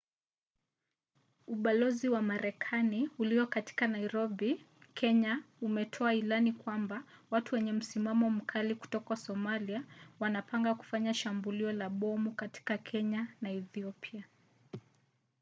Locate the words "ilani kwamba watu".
6.13-7.55